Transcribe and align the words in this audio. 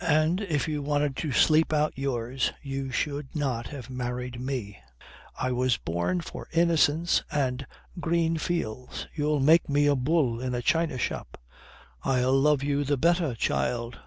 And 0.00 0.40
if 0.40 0.66
you 0.66 0.80
wanted 0.80 1.14
to 1.16 1.30
sleep 1.30 1.74
out 1.74 1.92
yours 1.94 2.54
you 2.62 2.90
should 2.90 3.36
not 3.36 3.66
have 3.66 3.90
married 3.90 4.40
me." 4.40 4.78
"I 5.38 5.52
was 5.52 5.76
born 5.76 6.22
for 6.22 6.48
innocence 6.52 7.22
and 7.30 7.66
green 8.00 8.38
fields. 8.38 9.08
You'll 9.14 9.40
make 9.40 9.68
me 9.68 9.86
a 9.86 9.94
bull 9.94 10.40
in 10.40 10.54
a 10.54 10.62
china 10.62 10.96
shop." 10.96 11.38
"I'll 12.02 12.32
love 12.32 12.62
you 12.62 12.82
the 12.82 12.96
better, 12.96 13.34
child. 13.34 13.98